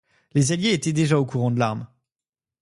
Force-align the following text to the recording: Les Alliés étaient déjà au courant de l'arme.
Les 0.33 0.51
Alliés 0.51 0.73
étaient 0.73 0.93
déjà 0.93 1.19
au 1.19 1.27
courant 1.27 1.51
de 1.51 1.59
l'arme. 1.59 1.85